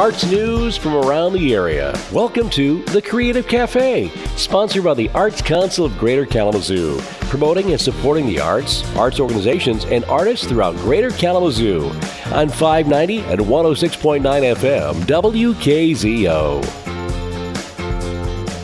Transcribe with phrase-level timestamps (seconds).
[0.00, 1.94] arts news from around the area.
[2.10, 6.98] Welcome to The Creative Cafe, sponsored by the Arts Council of Greater Kalamazoo,
[7.28, 11.88] promoting and supporting the arts, arts organizations, and artists throughout Greater Kalamazoo
[12.32, 16.79] on 590 and 106.9 FM WKZO.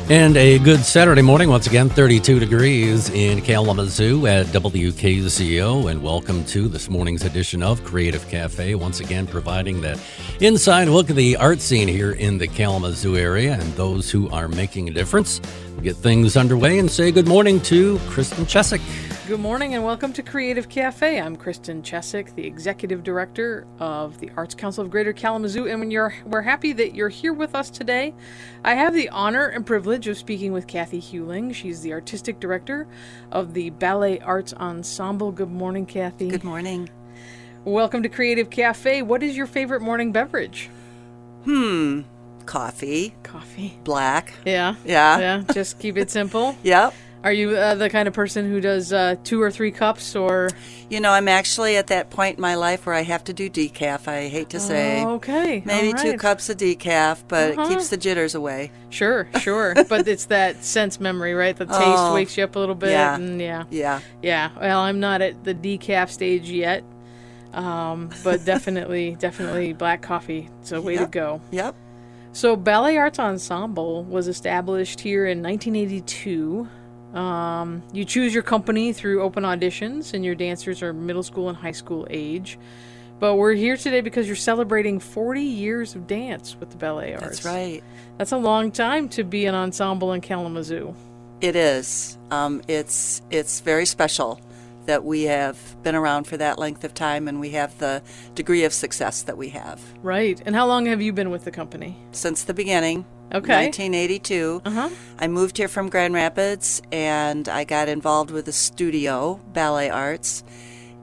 [0.09, 5.91] And a good Saturday morning, once again, 32 degrees in Kalamazoo at WKZO.
[5.91, 8.77] And welcome to this morning's edition of Creative Cafe.
[8.77, 10.01] Once again, providing that
[10.41, 14.47] inside look at the art scene here in the Kalamazoo area and those who are
[14.47, 15.41] making a difference.
[15.73, 19.16] We'll get things underway and say good morning to Kristen Chasek.
[19.27, 21.21] Good morning and welcome to Creative Cafe.
[21.21, 25.91] I'm Kristen Chasek, the Executive Director of the Arts Council of Greater Kalamazoo, and when
[25.91, 28.15] you're, we're happy that you're here with us today.
[28.63, 31.53] I have the honor and privilege of speaking with Kathy Hewling.
[31.53, 32.87] She's the Artistic Director
[33.33, 35.33] of the Ballet Arts Ensemble.
[35.33, 36.29] Good morning, Kathy.
[36.29, 36.89] Good morning.
[37.65, 39.03] Welcome to Creative Cafe.
[39.03, 40.71] What is your favorite morning beverage?
[41.43, 42.03] Hmm.
[42.45, 43.13] Coffee.
[43.25, 43.77] Coffee.
[43.83, 44.35] Black.
[44.45, 44.77] Yeah.
[44.85, 45.19] Yeah.
[45.19, 45.45] Yeah.
[45.53, 46.55] Just keep it simple.
[46.63, 46.95] Yep.
[47.27, 50.49] Are you uh, the kind of person who does uh, two or three cups or?
[50.89, 53.51] You know, I'm actually at that point in my life where I have to do
[53.51, 54.07] decaf.
[54.07, 55.03] I hate to say.
[55.03, 55.61] Oh, okay.
[55.65, 57.63] Maybe All two cups of decaf, but Uh-huh.
[57.63, 58.71] it keeps the jitters away.
[58.91, 59.75] Sure, sure.
[59.89, 61.57] but it's that sense memory, right?
[61.57, 62.91] The taste Oh, wakes you up a little bit.
[62.91, 63.17] yeah.
[63.17, 63.65] And yeah.
[63.71, 64.01] Yeah.
[64.23, 64.51] Yeah.
[64.61, 66.85] Well, I'm not at the decaf stage yet.
[67.53, 70.49] Um, but definitely, definitely black coffee.
[70.61, 71.41] It's a way to go.
[71.51, 71.75] Yep.
[72.31, 76.69] So, Ballet Arts Ensemble was established here in 1982.
[77.15, 81.57] Um, you choose your company through open auditions, and your dancers are middle school and
[81.57, 82.59] high school age.
[83.19, 87.25] But we're here today because you're celebrating 40 years of dance with the Ballet Arts.
[87.25, 87.83] That's right.
[88.19, 90.95] That's a long time to be an ensemble in Kalamazoo.
[91.41, 92.19] It is.
[92.31, 94.41] Um, it's it's very special
[94.85, 98.03] that we have been around for that length of time, and we have the
[98.35, 100.41] degree of success that we have Right.
[100.47, 101.97] And how long have you been with the company?
[102.13, 103.05] since the beginning.
[103.33, 103.67] Okay.
[103.67, 104.63] 1982.
[104.65, 104.89] Uh-huh.
[105.19, 110.45] I moved here from Grand Rapids and I got involved with the studio, Ballet Arts.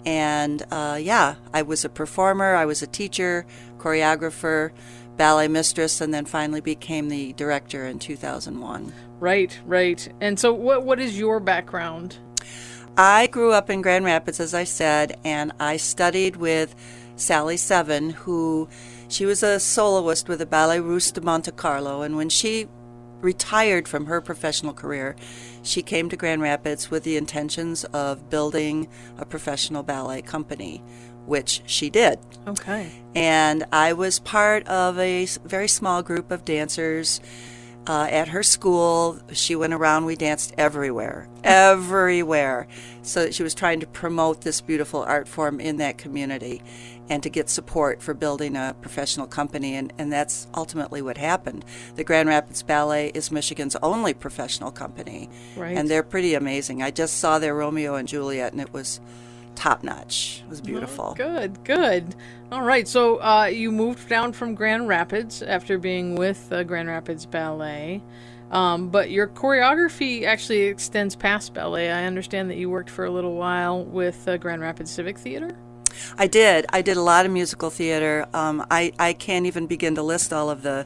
[0.06, 3.46] And uh, yeah, I was a performer, I was a teacher,
[3.78, 4.72] choreographer,
[5.18, 8.94] ballet mistress, and then finally became the director in 2001.
[9.20, 10.08] Right, right.
[10.20, 12.18] And so what what is your background?
[12.98, 16.76] I grew up in Grand Rapids, as I said, and I studied with
[17.16, 18.68] Sally Seven, who
[19.14, 22.02] she was a soloist with the Ballet Russe de Monte Carlo.
[22.02, 22.68] And when she
[23.22, 25.16] retired from her professional career,
[25.62, 28.88] she came to Grand Rapids with the intentions of building
[29.18, 30.84] a professional ballet company,
[31.26, 32.20] which she did.
[32.48, 32.92] Okay.
[33.16, 37.22] And I was part of a very small group of dancers
[37.88, 39.20] uh, at her school.
[39.32, 42.68] She went around, we danced everywhere, everywhere.
[43.02, 46.62] So she was trying to promote this beautiful art form in that community
[47.10, 49.76] and to get support for building a professional company.
[49.76, 51.66] And, and that's ultimately what happened.
[51.96, 55.30] The Grand Rapids Ballet is Michigan's only professional company.
[55.58, 55.76] Right.
[55.76, 56.82] And they're pretty amazing.
[56.82, 59.02] I just saw their Romeo and Juliet, and it was
[59.56, 60.42] top notch.
[60.46, 61.14] It was beautiful.
[61.16, 62.16] Good, good.
[62.52, 62.88] All right.
[62.88, 68.02] So uh, you moved down from Grand Rapids after being with uh, Grand Rapids Ballet.
[68.52, 71.90] Um, but your choreography actually extends past ballet.
[71.92, 75.58] I understand that you worked for a little while with uh, Grand Rapids Civic Theater.
[76.18, 76.66] I did.
[76.70, 78.28] I did a lot of musical theater.
[78.34, 80.86] Um, I I can't even begin to list all of the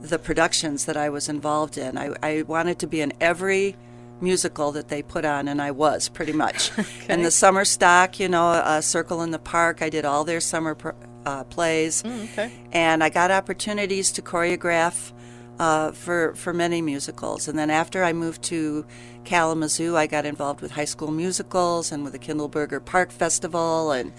[0.00, 1.98] the productions that I was involved in.
[1.98, 3.76] I, I wanted to be in every
[4.20, 6.70] musical that they put on, and I was pretty much.
[7.08, 9.80] And the summer stock, you know, uh, Circle in the Park.
[9.80, 10.90] I did all their summer pr-
[11.24, 12.50] uh, plays, okay.
[12.72, 15.12] and I got opportunities to choreograph.
[15.58, 18.84] Uh, for for many musicals, and then after I moved to
[19.24, 24.12] Kalamazoo, I got involved with high school musicals and with the Kindleberger Park Festival, and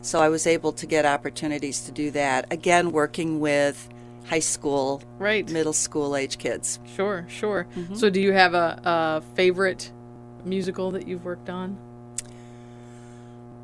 [0.00, 2.50] so I was able to get opportunities to do that.
[2.50, 3.86] Again, working with
[4.28, 5.48] high school, Right.
[5.50, 6.78] middle school age kids.
[6.96, 7.66] Sure, sure.
[7.76, 7.94] Mm-hmm.
[7.94, 9.90] So do you have a, a favorite
[10.44, 11.76] musical that you've worked on?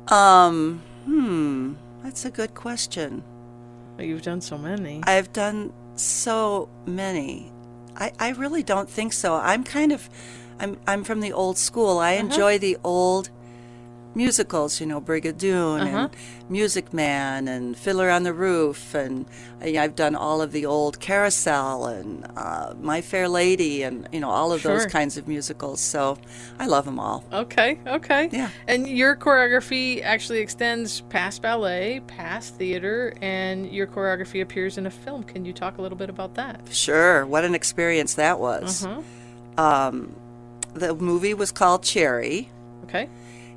[0.07, 1.73] Um, hmm,
[2.03, 3.23] that's a good question.
[3.97, 5.01] Well, You've done so many.
[5.03, 7.51] I've done so many.
[7.95, 9.35] I, I really don't think so.
[9.35, 10.09] I'm kind of,
[10.59, 11.97] I'm I'm from the old school.
[11.99, 13.29] I enjoy the old
[14.15, 15.97] musicals, you know, Brigadoon Uh-huh.
[15.97, 16.09] and
[16.49, 19.25] Music Man and Fiddler on the Roof, and
[19.61, 24.29] I've done all of the old Carousel and uh, My Fair Lady, and you know
[24.29, 25.79] all of those kinds of musicals.
[25.81, 26.17] So
[26.59, 27.23] I love them all.
[27.33, 28.29] Okay, okay.
[28.31, 28.49] Yeah.
[28.67, 34.91] And your choreography actually extends past ballet, past theater, and your choreography appears in a
[34.91, 35.23] film.
[35.23, 36.61] Can you talk a little bit about that?
[36.71, 38.85] Sure, what an experience that was.
[38.85, 39.01] Uh-huh.
[39.57, 40.15] Um,
[40.73, 42.49] the movie was called Cherry.
[42.83, 43.09] Okay.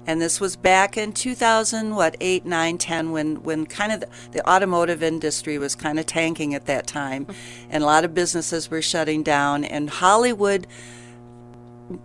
[0.06, 4.08] And this was back in 2000, what, 8, 9, 10, when, when kind of the,
[4.32, 7.26] the automotive industry was kind of tanking at that time.
[7.26, 7.68] Mm-hmm.
[7.70, 9.64] And a lot of businesses were shutting down.
[9.64, 10.66] And Hollywood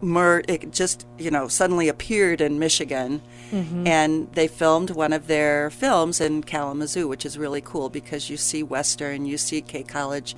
[0.02, 3.88] mer- it just you know suddenly appeared in Michigan, mm-hmm.
[3.88, 8.38] and they filmed one of their films in Kalamazoo, which is really cool because you
[8.38, 10.36] see Western, you see K College,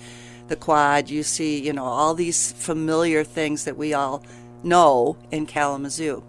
[0.48, 4.24] the Quad, you see you know all these familiar things that we all
[4.64, 6.24] know in Kalamazoo.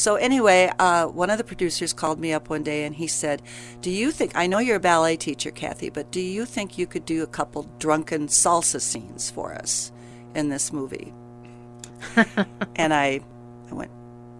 [0.00, 3.42] So anyway, uh, one of the producers called me up one day and he said,
[3.82, 6.86] "Do you think I know you're a ballet teacher, Kathy, but do you think you
[6.86, 9.92] could do a couple drunken salsa scenes for us
[10.34, 11.12] in this movie?"
[12.76, 13.20] and I,
[13.70, 13.90] I went,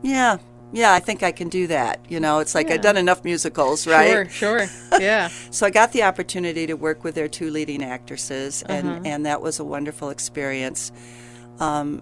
[0.03, 0.39] yeah,
[0.73, 2.01] yeah, I think I can do that.
[2.09, 4.31] You know, it's like I've done enough musicals, right?
[4.31, 4.99] Sure, sure.
[4.99, 5.29] Yeah.
[5.51, 9.01] So I got the opportunity to work with their two leading actresses, and, Uh-huh.
[9.05, 10.91] and that was a wonderful experience.
[11.59, 12.01] Um,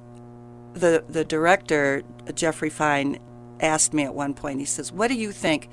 [0.74, 2.02] the the director
[2.34, 3.18] Jeffrey Fine
[3.60, 4.60] asked me at one point.
[4.60, 5.68] He says, "What do you think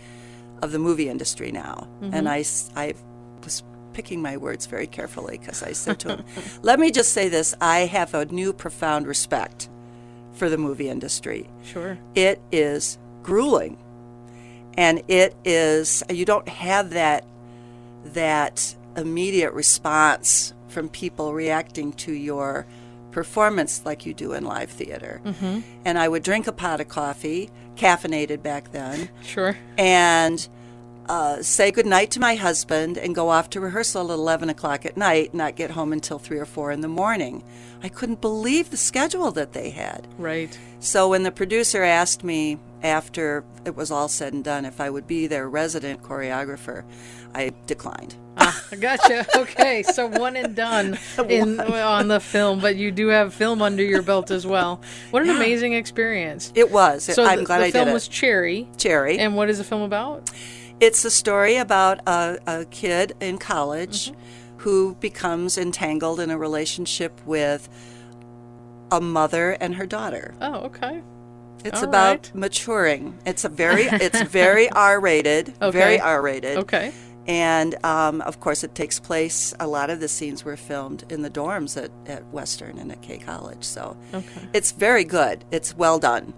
[0.61, 2.77] of the movie industry now?" And mm-hmm.
[2.77, 2.93] I, I
[3.43, 6.25] was picking my words very carefully because I said to him,
[6.61, 9.69] "Let me just say this: I have a new profound respect
[10.33, 11.97] for the movie industry." Sure.
[12.13, 13.77] it is grueling
[14.77, 17.25] and it is you don't have that
[18.03, 22.65] that immediate response from people reacting to your
[23.15, 25.61] performance like you do in live theater mm-hmm.
[25.85, 29.57] and i would drink a pot of coffee caffeinated back then Sure.
[29.77, 30.49] and
[31.07, 34.97] uh, say goodnight to my husband and go off to rehearsal at 11 o'clock at
[34.97, 37.43] night, not get home until 3 or 4 in the morning.
[37.83, 40.07] I couldn't believe the schedule that they had.
[40.17, 40.57] Right.
[40.79, 44.89] So when the producer asked me after it was all said and done if I
[44.89, 46.83] would be their resident choreographer,
[47.33, 48.15] I declined.
[48.37, 49.25] Ah, gotcha.
[49.35, 50.97] Okay, so one and done
[51.29, 54.81] in on the film, but you do have film under your belt as well.
[55.11, 56.51] What an amazing experience.
[56.55, 57.03] It was.
[57.03, 58.07] So I'm the, glad the I film was.
[58.07, 58.67] Cherry.
[58.77, 59.19] Cherry.
[59.19, 60.29] And what is the film about?
[60.79, 64.57] It's a story about a, a kid in college Mm-hmm.
[64.59, 67.69] who becomes entangled in a relationship with
[68.91, 70.33] a mother and her daughter.
[70.41, 71.01] Oh, okay.
[71.63, 72.35] It's All about right.
[72.35, 73.17] maturing.
[73.25, 76.57] It's a very it's very R-rated, very R-rated.
[76.57, 76.91] Okay.
[77.27, 79.53] And um, of course, it takes place.
[79.59, 83.01] A lot of the scenes were filmed in the dorms at, at Western and at
[83.01, 83.63] K College.
[83.63, 84.41] So Okay.
[84.53, 85.43] it's very good.
[85.51, 86.33] It's well done.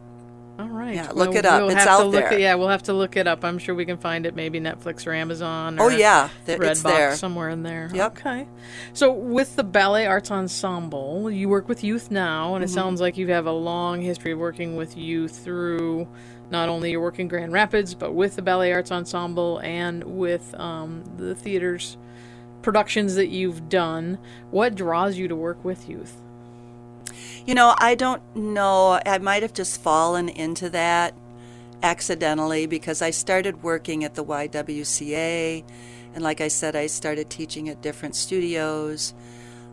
[0.59, 0.95] All right.
[0.95, 1.61] Yeah, look it up.
[1.61, 2.33] We'll It's have to out look there.
[2.33, 3.43] At, yeah, we'll have to look it up.
[3.45, 5.77] I'm sure we can find it maybe Netflix or Amazon.
[5.79, 7.15] Or Oh yeah, th- it's Redbox there.
[7.15, 7.91] somewhere in there.
[7.93, 8.17] Yep.
[8.17, 8.47] Okay.
[8.93, 12.73] So with the Ballet Arts Ensemble, you work with youth now, and it Mm-hmm.
[12.73, 16.07] sounds like you have a long history of working with youth through
[16.49, 20.55] not only your work in Grand Rapids, but with the Ballet Arts Ensemble and with
[20.59, 21.97] um, the theater's
[22.63, 24.17] productions that you've done.
[24.49, 26.19] What draws you to work with youth?
[27.45, 28.99] You know, I don't know.
[29.05, 31.13] I might have just fallen into that
[31.83, 35.63] accidentally because I started working at the YWCA.
[36.13, 39.13] And like I said, I started teaching at different studios.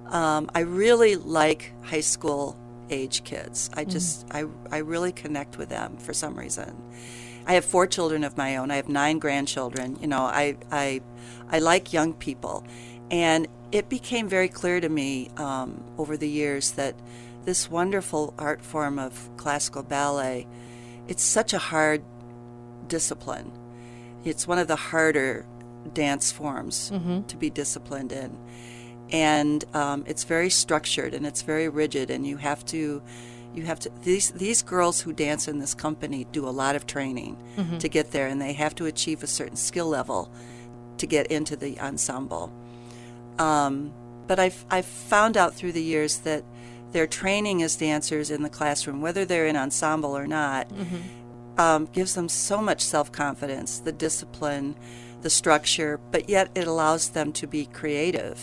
[0.06, 2.56] Um, I really like high school
[2.90, 3.70] age kids.
[3.74, 6.76] I just, I, I really connect with them for some reason.
[7.46, 8.70] I have four children of my own.
[8.70, 9.98] I have nine grandchildren.
[10.00, 11.00] You know, I, I,
[11.50, 12.64] I like young people.
[13.10, 16.94] And it became very clear to me um, over the years that
[17.44, 20.46] this wonderful art form of classical ballet,
[21.08, 22.02] it's such a hard
[22.88, 23.52] discipline.
[24.24, 25.46] It's one of the harder
[25.92, 26.90] dance forms
[27.28, 28.38] to be disciplined in.
[29.10, 33.02] And um, it's very structured and it's very rigid, and you have to.
[33.54, 36.86] You have to these these girls who dance in this company do a lot of
[36.86, 37.36] training
[37.78, 40.28] to get there, and they have to achieve a certain skill level
[40.98, 42.52] to get into the ensemble.
[43.38, 43.92] Um,
[44.26, 46.44] but I've, I've found out through the years that
[46.94, 50.70] their training as dancers in the classroom, whether they're in ensemble or not,
[51.58, 54.76] um, gives them so much self confidence, the discipline,
[55.20, 58.40] the structure, but yet it allows them to be creative.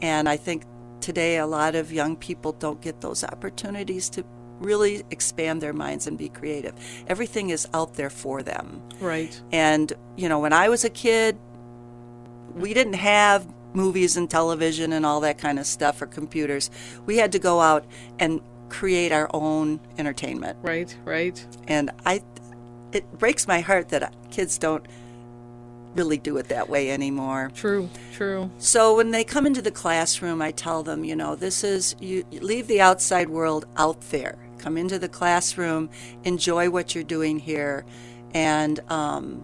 [0.00, 0.64] And I think
[1.02, 4.24] today a lot of young people don't get those opportunities to
[4.58, 6.74] really expand their minds and be creative.
[7.08, 8.82] Everything is out there for them.
[9.00, 9.38] Right.
[9.52, 11.38] And, you know, when I was a kid,
[12.54, 16.70] we didn't have movies and television and all that kind of stuff or computers.
[17.06, 17.84] We had to go out
[18.18, 20.58] and create our own entertainment.
[20.62, 20.96] Right.
[21.04, 21.44] Right.
[21.68, 22.22] And I
[22.92, 24.84] it breaks my heart that kids don't
[25.94, 27.50] really do it that way anymore.
[27.54, 27.88] True.
[28.14, 28.50] True.
[28.58, 32.24] So when they come into the classroom, I tell them, you know, this is you
[32.30, 34.38] you leave the outside world out there.
[34.58, 35.88] Come into the classroom,
[36.22, 37.86] enjoy what you're doing here,
[38.34, 39.42] and um,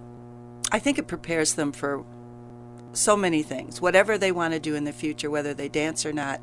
[0.71, 2.05] I think it prepares them for
[2.97, 3.81] so many things.
[3.81, 6.41] Whatever they want to do in the future, whether they dance or not,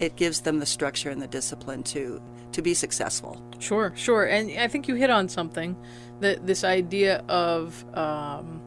[0.00, 2.20] it gives them the structure and the discipline to
[2.52, 3.42] to be successful.
[3.60, 4.24] Sure, sure.
[4.24, 5.74] And I think you hit on something
[6.20, 8.60] That this idea of um,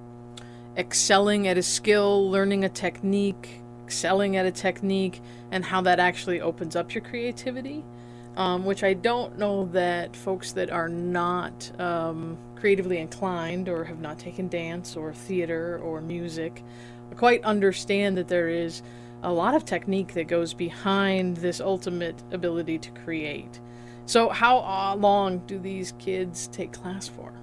[0.76, 6.42] excelling at a skill, learning a technique, excelling at a technique, and how that actually
[6.42, 7.84] opens up your creativity.
[8.38, 14.02] Um, which I don't know that folks that are not um, creatively inclined or have
[14.02, 16.62] not taken dance or theater or music
[17.16, 18.82] quite understand that there is
[19.24, 23.60] a lot of technique that goes behind this ultimate ability to create.
[24.06, 27.34] So, how uh, long do these kids take class for?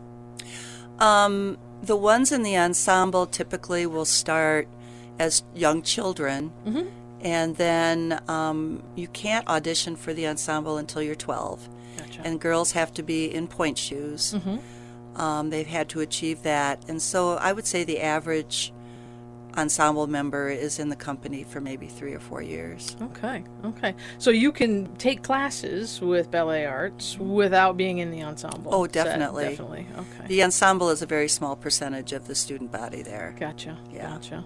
[0.98, 4.68] Um, the ones in the ensemble typically will start
[5.18, 6.88] as young children, Mm-hmm.
[7.22, 11.68] and then um, you can't audition for the ensemble until you're 12.
[11.96, 12.20] Gotcha.
[12.24, 14.34] And girls have to be in point shoes.
[14.34, 15.20] Mm-hmm.
[15.20, 16.84] Um, they've had to achieve that.
[16.88, 18.72] And so I would say the average
[19.56, 22.96] ensemble member is in the company for maybe three or four years.
[23.02, 23.94] Okay, okay.
[24.18, 28.74] So you can take classes with ballet arts without being in the ensemble.
[28.74, 29.44] Oh, that- definitely.
[29.44, 29.86] definitely.
[29.96, 30.26] Okay.
[30.28, 33.34] The ensemble is a very small percentage of the student body there.
[33.38, 33.78] Gotcha.
[33.92, 34.10] Yeah.
[34.10, 34.44] Gotcha.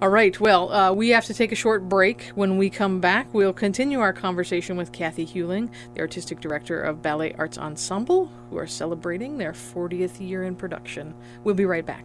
[0.00, 0.38] All right.
[0.38, 2.24] Well, uh, we have to take a short break.
[2.34, 7.02] When we come back, we'll continue our conversation with Kathy Hewling, the artistic director of
[7.02, 11.14] Ballet Arts Ensemble, who are celebrating their 40th year in production.
[11.44, 12.04] We'll be right back.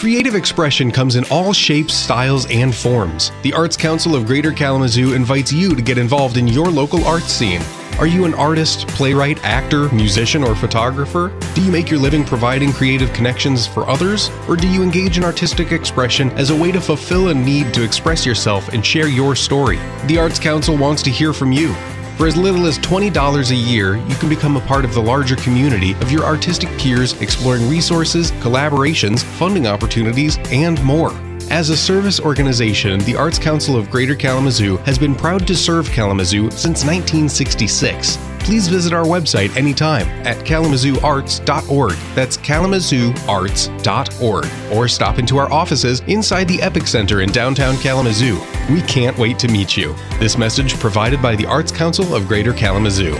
[0.00, 3.32] Creative expression comes in all shapes, styles, and forms.
[3.42, 7.30] The Arts Council of Greater Kalamazoo invites you to get involved in your local arts
[7.30, 7.60] scene.
[7.98, 11.38] Are you an artist, playwright, actor, musician, or photographer?
[11.54, 14.30] Do you make your living providing creative connections for others?
[14.48, 17.84] Or do you engage in artistic expression as a way to fulfill a need to
[17.84, 19.78] express yourself and share your story?
[20.06, 21.74] The Arts Council wants to hear from you.
[22.20, 25.36] For as little as $20 a year, you can become a part of the larger
[25.36, 31.14] community of your artistic peers exploring resources, collaborations, funding opportunities, and more.
[31.50, 35.88] As a service organization, the Arts Council of Greater Kalamazoo has been proud to serve
[35.92, 38.18] Kalamazoo since 1966.
[38.40, 41.92] Please visit our website anytime at kalamazooarts.org.
[42.14, 44.76] That's kalamazooarts.org.
[44.76, 48.40] Or stop into our offices inside the Epic Center in downtown Kalamazoo.
[48.70, 49.94] We can't wait to meet you.
[50.18, 53.16] This message provided by the Arts Council of Greater Kalamazoo.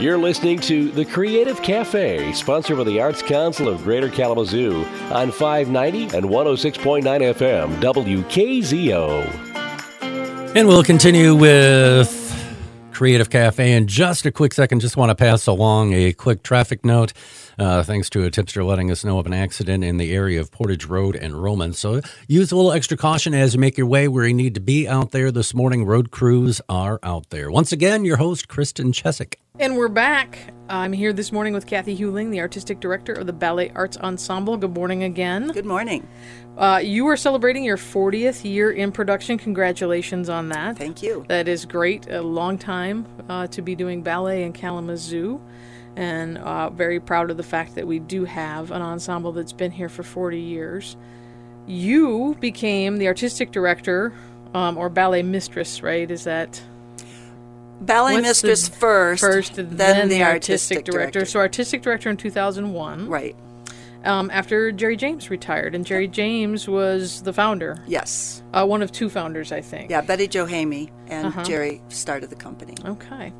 [0.00, 5.32] You're listening to The Creative Cafe, sponsored by the Arts Council of Greater Kalamazoo on
[5.32, 9.24] 590 and 106.9 FM, WKZO.
[10.54, 12.28] And we'll continue with
[12.92, 14.78] Creative Cafe in just a quick second.
[14.78, 17.12] Just want to pass along a quick traffic note.
[17.58, 20.52] Uh, thanks to a tipster letting us know of an accident in the area of
[20.52, 21.72] Portage Road and Roman.
[21.72, 24.60] So use a little extra caution as you make your way where you need to
[24.60, 25.84] be out there this morning.
[25.84, 27.50] Road crews are out there.
[27.50, 29.34] Once again, your host, Kristen Chasek.
[29.60, 30.38] And we're back.
[30.68, 34.56] I'm here this morning with Kathy Hewling, the artistic director of the Ballet Arts Ensemble.
[34.56, 35.48] Good morning again.
[35.48, 36.06] Good morning.
[36.56, 39.36] Uh, you are celebrating your 40th year in production.
[39.36, 40.78] Congratulations on that.
[40.78, 41.24] Thank you.
[41.26, 42.08] That is great.
[42.08, 45.40] A long time uh, to be doing ballet in Kalamazoo.
[45.96, 49.72] And uh, very proud of the fact that we do have an ensemble that's been
[49.72, 50.96] here for 40 years.
[51.66, 54.14] You became the artistic director
[54.54, 56.08] um, or ballet mistress, right?
[56.08, 56.62] Is that
[57.80, 61.24] Ballet What's mistress the first, first, then, the artistic, director.
[61.24, 63.08] So artistic director in 2001.
[63.08, 63.36] right.
[64.04, 68.42] Um, after Jerry James retired, and Jerry James was the founder, Yes.
[68.54, 69.90] uh, one of two founders, I think.
[69.90, 71.42] Yeah, Betty Jo Hamey and Uh-huh.
[71.42, 72.74] Jerry started the company.
[72.84, 73.32] Okay.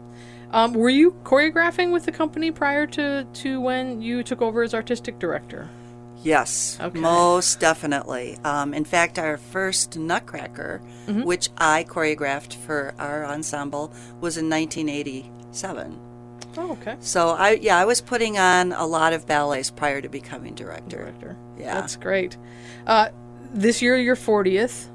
[0.52, 4.74] Um, were you choreographing with the company prior to, to when you took over as
[4.74, 5.68] artistic director?
[6.22, 6.98] Yes, Okay.
[6.98, 8.38] most definitely.
[8.44, 11.22] Um, in fact, our first Nutcracker, Mm-hmm.
[11.22, 15.98] which I choreographed for our ensemble, was in 1987.
[16.56, 16.96] Oh, okay.
[17.00, 20.96] So I, yeah, I was putting on a lot of ballets prior to becoming director.
[20.96, 21.36] Director.
[21.58, 21.74] Yeah.
[21.80, 22.36] That's great.
[22.86, 23.08] Uh,
[23.54, 24.88] this year, your 40th.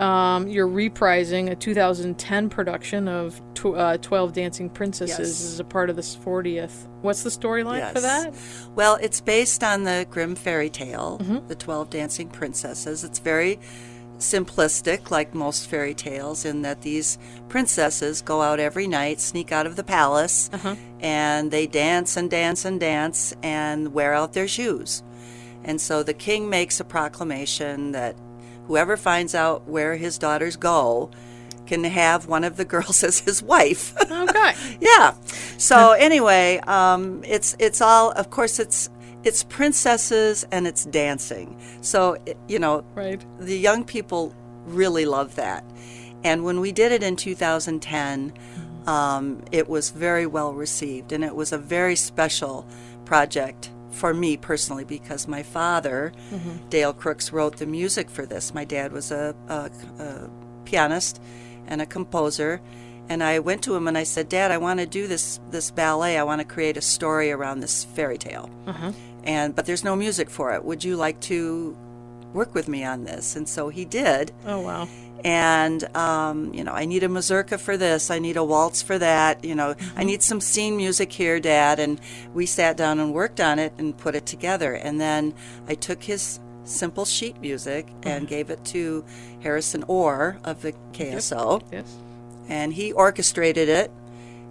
[0.00, 5.52] Um, you're reprising a 2010 production of tw- uh, 12 Dancing Princesses Yes.
[5.54, 6.86] as a part of this 40th.
[7.02, 8.34] What's the storyline for that?
[8.74, 11.46] Well, it's based on the Grimm fairy tale, Mm-hmm.
[11.48, 13.04] The Twelve Dancing Princesses.
[13.04, 13.58] It's very
[14.18, 19.66] simplistic, like most fairy tales, in that these princesses go out every night, sneak out
[19.66, 20.74] of the palace, Uh-huh.
[21.00, 25.02] and they dance and dance and dance and wear out their shoes.
[25.64, 28.16] And so the king makes a proclamation that
[28.66, 31.10] whoever finds out where his daughters go
[31.66, 33.94] can have one of the girls as his wife.
[34.10, 34.54] Okay.
[34.80, 35.14] Yeah.
[35.58, 38.88] So anyway, um, it's it's all of course it's
[39.24, 41.58] it's princesses and it's dancing.
[41.80, 43.24] So you know right.
[43.38, 44.34] the young people
[44.66, 45.64] really love that.
[46.24, 48.32] And when we did it in 2010,
[48.86, 52.66] um, it was very well received, and it was a very special
[53.04, 56.68] project for me personally because my father, mm-hmm.
[56.68, 58.54] Dale Crooks, wrote the music for this.
[58.54, 59.70] My dad was a, a,
[60.02, 60.30] a
[60.64, 61.20] pianist
[61.66, 62.60] and a composer.
[63.08, 65.70] And I went to him and I said, Dad, I want to do this this
[65.70, 66.18] ballet.
[66.18, 68.50] I want to create a story around this fairy tale.
[68.66, 68.90] Mm-hmm.
[69.24, 70.64] And but there's no music for it.
[70.64, 71.76] Would you like to
[72.32, 73.36] work with me on this?
[73.36, 74.32] And so he did.
[74.46, 74.88] Oh wow.
[75.24, 78.10] And um, you know, I need a mazurka for this.
[78.10, 79.44] I need a waltz for that.
[79.44, 81.80] You know, I need some scene music here, Dad.
[81.80, 82.00] And
[82.34, 84.74] we sat down and worked on it and put it together.
[84.74, 85.34] And then
[85.66, 89.04] I took his simple sheet music and gave it to
[89.40, 91.96] Harrison Orr of the KSO Yes.
[92.48, 93.90] and he orchestrated it.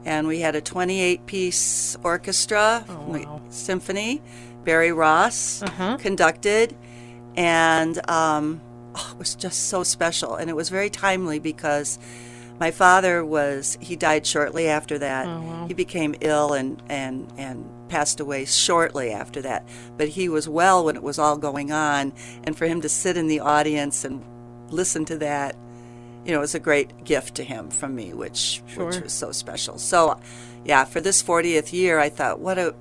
[0.05, 3.41] And we had a 28 piece orchestra, Oh, wow.
[3.49, 4.21] symphony.
[4.63, 5.97] Barry Ross Uh-huh.
[5.97, 6.75] conducted,
[7.35, 8.61] and um,
[8.95, 10.35] oh, it was just so special.
[10.35, 11.99] And it was very timely because
[12.59, 15.27] my father was, he died shortly after that.
[15.27, 15.65] Wow.
[15.67, 19.67] He became ill and, and, and passed away shortly after that.
[19.97, 22.13] But he was well when it was all going on.
[22.43, 24.23] And for him to sit in the audience and
[24.69, 25.55] listen to that
[26.25, 29.31] you know, it was a great gift to him from me, which which was so
[29.31, 29.77] special.
[29.77, 30.19] So,
[30.65, 32.73] yeah, for this 40th year, I thought, what a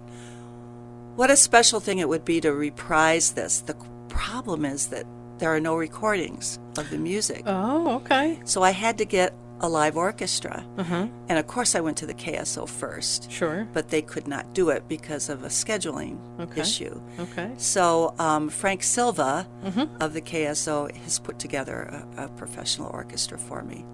[1.17, 3.61] what a special thing it would be to reprise this.
[3.61, 3.77] The
[4.15, 5.05] problem is that
[5.39, 8.41] there are no recordings of the music, Oh, okay.
[8.45, 11.07] so I had to get a live orchestra, Uh-huh.
[11.29, 13.67] and of course, I went to the KSO first, Sure.
[13.73, 16.61] but they could not do it because of a scheduling Okay.
[16.61, 17.01] issue.
[17.19, 17.51] Okay.
[17.57, 20.03] So um, Frank Silva Mm-hmm.
[20.03, 21.79] of the KSO has put together
[22.19, 23.85] a, a professional orchestra for me.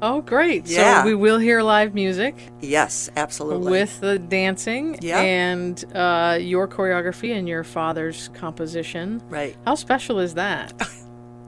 [0.00, 0.66] Oh, great.
[0.66, 1.02] Yeah.
[1.02, 3.70] So we will hear live music Yes, absolutely.
[3.70, 5.20] with the dancing Yeah.
[5.20, 9.20] and uh, your choreography and your father's composition.
[9.28, 10.72] right, How special is that?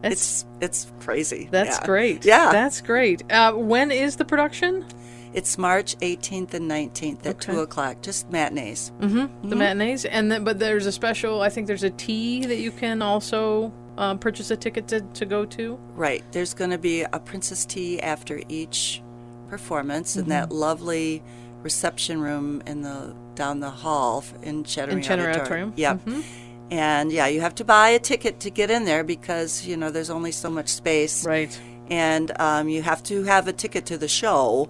[0.02, 1.48] That's it's it's crazy.
[1.50, 1.86] that's Yeah.
[1.86, 2.24] great.
[2.24, 3.22] Yeah, That's great.
[3.32, 4.84] Uh, when is the production?
[5.32, 7.52] it's March 18th and 19th at Okay.
[7.52, 8.02] two o'clock.
[8.02, 8.90] Just matinees.
[9.00, 9.48] Mm-hmm.
[9.48, 11.40] The matinees, and then but there's a special.
[11.40, 15.24] I think there's a tea that you can also um, purchase a ticket to, to
[15.26, 15.78] go to.
[15.94, 16.24] Right.
[16.32, 19.02] There's going to be a princess tea after each
[19.48, 20.30] performance in Mm-hmm.
[20.30, 21.22] that lovely
[21.62, 25.72] reception room in the down the hall in Chenery In Chenery Auditorium.
[25.76, 26.04] Yep.
[26.06, 26.22] Mhm.
[26.70, 29.90] And yeah, you have to buy a ticket to get in there because you know
[29.90, 31.58] there's only so much space, Right.
[31.90, 34.68] and um, you have to have a ticket to the show.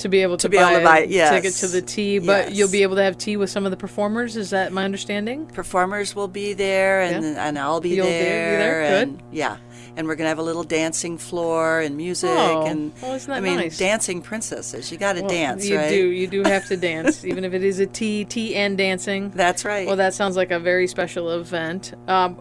[0.00, 1.30] To be able to, be buy, able to buy- a yes.
[1.32, 3.76] ticket to the tea, but you'll be able to have tea with some of the
[3.76, 4.36] performers.
[4.36, 5.46] Is that my understanding?
[5.46, 7.48] Performers will be there, and Yeah.
[7.48, 8.58] and I'll be You'll be there.
[8.58, 8.90] there?
[9.00, 9.08] Good.
[9.08, 9.56] And, yeah,
[9.98, 13.36] and we're gonna have a little dancing floor and music, Oh, and well, isn't that
[13.36, 13.76] I mean, nice?
[13.76, 14.90] dancing princesses.
[14.92, 15.90] You got to Well, dance, you right?
[15.90, 16.08] do.
[16.10, 19.30] You do have to dance, even if it is a tea, tea and dancing.
[19.30, 19.86] That's right.
[19.86, 21.92] Well, that sounds like a very special event.
[22.06, 22.38] Um,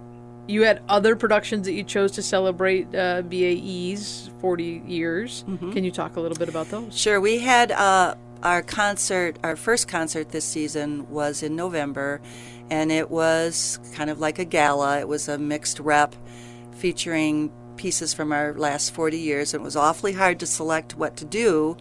[0.47, 5.43] you had other productions that you chose to celebrate uh, BAE's 40 years.
[5.49, 5.71] Mm-hmm.
[5.71, 6.97] Can you talk a little bit about those?
[6.97, 7.19] Sure.
[7.19, 12.21] We had uh, our concert, our first concert this season was in November,
[12.69, 14.99] and it was kind of like a gala.
[14.99, 16.15] It was a mixed rep
[16.77, 19.53] featuring pieces from our last 40 years.
[19.53, 21.77] It was awfully hard to select what to do.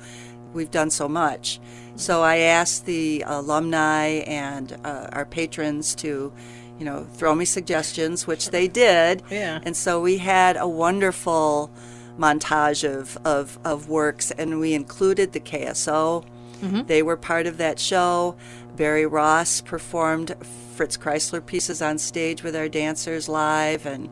[0.53, 1.61] We've done so much.
[1.97, 6.33] So I asked the alumni and uh, our patrons to,
[6.79, 9.23] you know, throw me suggestions, which they did.
[9.31, 9.61] Yeah.
[9.63, 11.71] And so we had a wonderful
[12.19, 16.25] montage of, of, of works, and we included the KSO.
[16.61, 16.83] Mm-hmm.
[16.87, 18.37] They were part of that show.
[18.77, 20.35] Barry Ross performed
[20.75, 24.11] Fritz Kreisler pieces on stage with our dancers live, and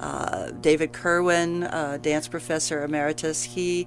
[0.00, 3.86] uh, David Curwen, uh, dance professor emeritus, he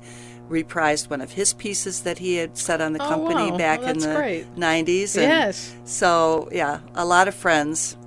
[0.49, 3.57] reprised one of his pieces that he had set on the Oh, company wow.
[3.57, 4.55] back Oh, in the great.
[4.55, 5.15] 90s.
[5.15, 5.75] and Yes.
[5.85, 7.97] So, yeah, a lot of friends.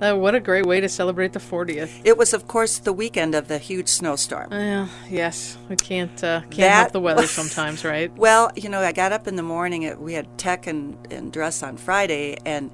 [0.00, 2.00] Uh, what a great way to celebrate the 40th.
[2.04, 4.50] It was, of course, the weekend of the huge snowstorm.
[4.52, 8.12] Yeah, yes, we can't uh, can't That help the weather sometimes, right?
[8.16, 9.84] Well, you know, I got up in the morning.
[9.84, 12.72] It, we had tech and, and dress on Friday, and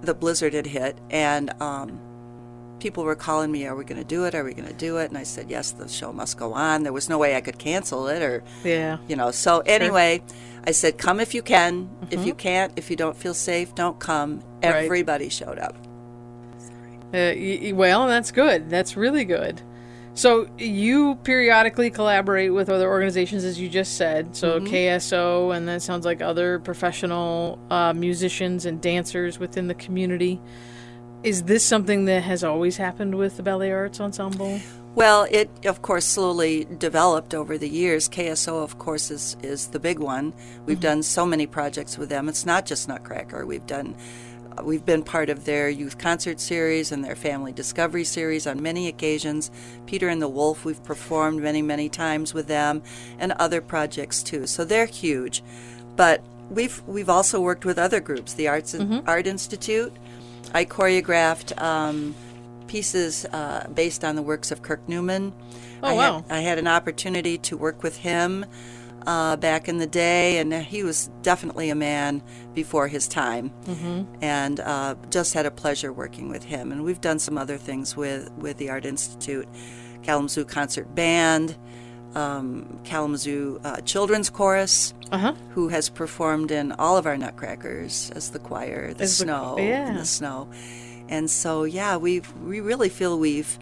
[0.00, 2.00] the blizzard had hit, and um,
[2.84, 4.34] people were calling me, "Are we going to do it?
[4.34, 6.82] Are we going to do it?" And I said, "Yes, the show must go on."
[6.84, 8.98] There was no way I could cancel it, or Yeah.
[9.08, 9.30] you know.
[9.30, 10.22] So anyway,
[10.66, 11.88] I said, "Come if you can.
[12.10, 12.28] If Mm-hmm.
[12.28, 14.30] you can't, if you don't feel safe, don't come."
[14.62, 14.84] Right.
[14.84, 15.74] Everybody showed up.
[17.14, 17.32] Uh,
[17.74, 18.68] well, that's good.
[18.68, 19.60] That's really good.
[20.16, 24.36] So you periodically collaborate with other organizations, as you just said.
[24.36, 24.72] So Mm-hmm.
[24.74, 30.40] KSO, and that sounds like other professional uh, musicians and dancers within the community.
[31.24, 34.60] Is this something that has always happened with the Ballet Arts Ensemble?
[34.94, 38.08] Well, it of course slowly developed over the years.
[38.08, 40.34] KSO, of course, is is the big one.
[40.66, 42.28] We've done so many projects with them.
[42.28, 43.46] It's not just Nutcracker.
[43.46, 43.96] We've done.
[44.56, 48.62] uh, We've been part of their youth concert series and their family discovery series on
[48.62, 49.50] many occasions.
[49.86, 52.82] Peter and the Wolf, we've performed many, many times with them,
[53.18, 54.46] and other projects too.
[54.46, 55.42] So they're huge.
[55.96, 58.74] But we've we've also worked with other groups, the Arts
[59.06, 59.92] Art Institute,
[60.52, 62.14] I choreographed um,
[62.66, 65.32] pieces uh, based on the works of Kirk Newman.
[65.82, 66.24] Oh, I wow.
[66.28, 68.46] Had, I had an opportunity to work with him
[69.06, 72.22] uh, back in the day, and he was definitely a man
[72.54, 73.50] before his time.
[73.64, 74.14] Mm-hmm.
[74.22, 76.72] And uh, just had a pleasure working with him.
[76.72, 79.48] And we've done some other things with, with the Art Institute,
[80.02, 81.56] Kalamazoo Concert Band,
[82.14, 85.34] um, Kalamazoo uh, Children's Chorus, Uh-huh.
[85.50, 89.56] who has performed in all of our Nutcrackers as the choir, the As the- snow,
[89.58, 89.88] yeah.
[89.88, 90.48] and the snow.
[91.08, 93.58] And so, yeah, we we really feel we've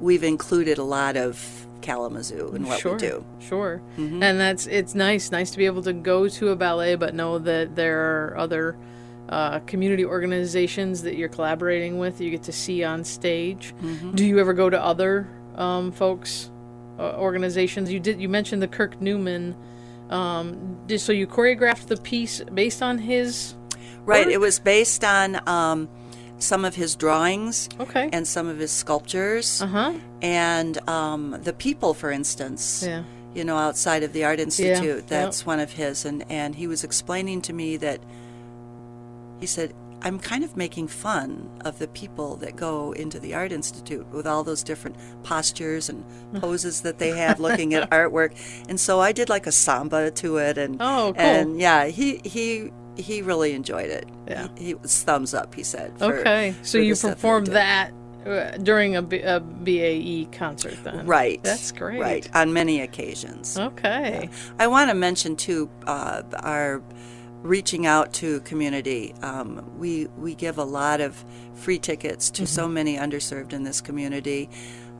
[0.00, 3.24] we've included a lot of Kalamazoo in what sure, we do.
[3.40, 3.80] Sure.
[3.96, 4.22] Mm-hmm.
[4.22, 7.38] And that's it's nice, nice to be able to go to a ballet, but know
[7.38, 8.00] that there
[8.32, 8.76] are other
[9.28, 12.20] uh, community organizations that you're collaborating with.
[12.20, 13.74] You get to see on stage.
[13.82, 14.12] Mm-hmm.
[14.14, 16.50] Do you ever go to other um, folks
[16.98, 17.92] uh, organizations?
[17.92, 18.20] You did.
[18.20, 19.54] You mentioned the Kirk Newman.
[20.10, 23.54] Um, did, so you choreographed the piece based on his.
[24.04, 24.24] Right.
[24.26, 24.34] work?
[24.34, 25.88] It was based on um,
[26.38, 28.08] some of his drawings Okay.
[28.12, 29.92] and some of his sculptures, Uh huh.
[30.22, 32.82] and um, the people, for instance.
[32.86, 33.04] Yeah.
[33.34, 36.82] You know, outside of the Art Institute, that's one of his, and and he was
[36.84, 38.00] explaining to me that
[39.40, 39.74] he said.
[40.02, 44.26] I'm kind of making fun of the people that go into the Art Institute with
[44.26, 46.04] all those different postures and
[46.40, 48.32] poses that they have looking at artwork.
[48.68, 51.24] And so I did like a samba to it and Oh, cool.
[51.24, 54.08] and yeah, he he he really enjoyed it.
[54.28, 54.48] Yeah.
[54.56, 55.96] He, he was thumbs up, he said.
[55.98, 56.54] for- Okay.
[56.62, 57.92] So you performed that
[58.26, 61.06] uh, during a, B- a BAE concert then.
[61.06, 61.40] Right.
[61.42, 62.00] That's great.
[62.00, 62.28] Right.
[62.36, 63.56] On many occasions.
[63.58, 64.28] Okay.
[64.58, 66.82] I want to mention too uh, our
[67.42, 69.14] reaching out to community.
[69.22, 71.24] Um, we we give a lot of
[71.54, 74.48] free tickets to so many underserved in this community.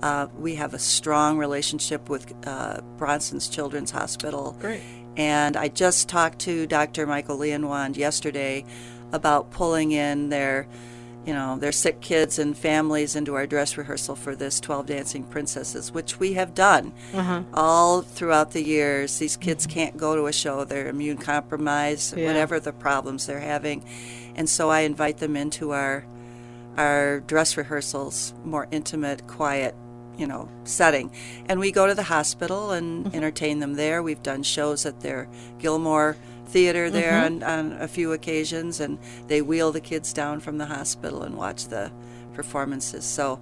[0.02, 4.56] Uh, we have a strong relationship with uh, Bronson's Children's Hospital.
[4.60, 4.80] Great.
[5.16, 7.06] And I just talked to Dr.
[7.06, 8.64] Michael Leonwand yesterday
[9.10, 10.68] about pulling in their,
[11.26, 15.24] you know, their sick kids and families into our dress rehearsal for this 12 Dancing
[15.24, 17.42] Princesses, which we have done uh-huh.
[17.52, 19.18] all throughout the years.
[19.18, 19.74] These kids mm-hmm.
[19.74, 22.26] can't go to a show; they're immune compromised, Yeah.
[22.26, 23.84] whatever the problems they're having,
[24.36, 26.04] and so I invite them into our
[26.78, 29.74] our dress rehearsals, more intimate, quiet,
[30.16, 31.10] you know, setting.
[31.46, 33.16] And we go to the hospital and mm-hmm.
[33.16, 34.02] entertain them there.
[34.02, 35.28] We've done shows at their
[35.58, 36.16] Gilmore
[36.48, 40.66] Theater there on, on a few occasions, and they wheel the kids down from the
[40.66, 41.90] hospital and watch the
[42.34, 43.04] performances.
[43.04, 43.38] So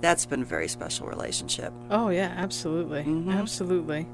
[0.00, 1.72] that's been a very special relationship.
[1.90, 3.30] Oh yeah, absolutely, Mm-hmm.
[3.30, 4.06] absolutely.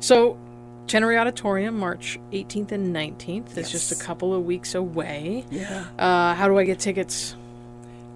[0.00, 0.38] So,
[0.86, 3.56] Chenery Auditorium, March 18th and 19th.
[3.56, 5.44] It's just a couple of weeks away.
[5.50, 5.84] Yeah.
[5.98, 7.34] Uh, how do I get tickets?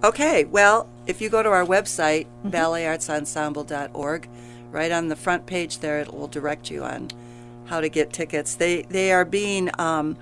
[0.05, 4.29] Okay, well, if you go to our website, balletartsensemble.org,
[4.71, 7.09] right on the front page there, it will direct you on
[7.73, 8.57] how to get tickets.
[8.57, 10.19] They they are being um,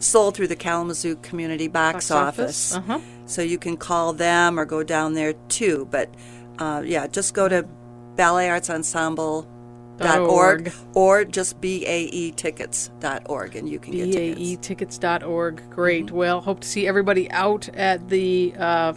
[0.00, 2.98] sold through the Kalamazoo Community Box, Box office, uh-huh.
[3.26, 5.86] So you can call them or go down there too.
[5.90, 6.12] But
[6.58, 7.68] uh, yeah, just go to
[8.16, 10.72] balletartsensemble.org org.
[10.94, 14.40] or just baetickets.org and you can get tickets.
[14.40, 15.70] BAEtickets.org.
[15.70, 16.10] Great.
[16.10, 18.94] Well, hope to see everybody out at the uh,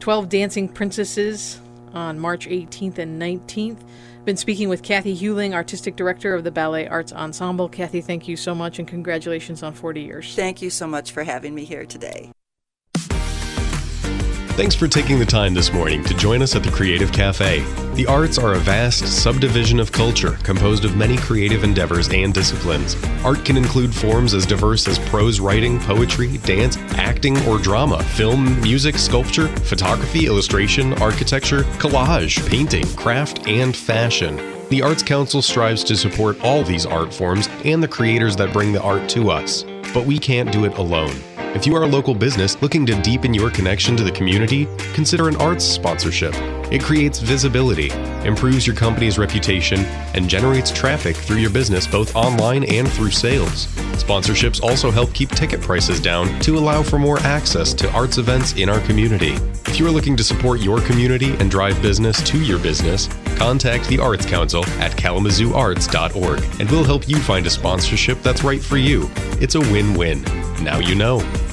[0.00, 1.60] 12 Dancing Princesses
[1.92, 3.80] on March 18th and 19th.
[4.28, 7.66] Been speaking with Kathy Hewling, Artistic Director of the Ballet Arts Ensemble.
[7.66, 10.36] Kathy, thank you so much and congratulations on 40 years.
[10.36, 12.30] Thank you so much for having me here today.
[14.58, 17.60] Thanks for taking the time this morning to join us at the Creative Cafe.
[17.94, 22.96] The arts are a vast subdivision of culture composed of many creative endeavors and disciplines.
[23.24, 28.60] Art can include forms as diverse as prose writing, poetry, dance, acting, or drama, film,
[28.60, 34.38] music, sculpture, photography, illustration, architecture, collage, painting, craft, and fashion.
[34.70, 38.72] The Arts Council strives to support all these art forms and the creators that bring
[38.72, 39.62] the art to us.
[39.94, 41.14] But we can't do it alone.
[41.54, 45.28] If you are a local business looking to deepen your connection to the community, consider
[45.28, 46.34] an arts sponsorship.
[46.70, 47.90] It creates visibility,
[48.26, 49.80] improves your company's reputation,
[50.14, 53.66] and generates traffic through your business both online and through sales.
[54.02, 58.54] Sponsorships also help keep ticket prices down to allow for more access to arts events
[58.56, 59.32] in our community.
[59.66, 63.88] If you are looking to support your community and drive business to your business, contact
[63.88, 68.76] the Arts Council at kalamazooarts.org and we'll help you find a sponsorship that's right for
[68.76, 69.08] you.
[69.40, 70.22] It's a win win.
[70.62, 71.47] Now you know.